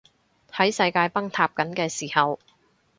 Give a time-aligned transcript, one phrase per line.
[0.51, 2.39] 喺世界崩塌緊嘅時候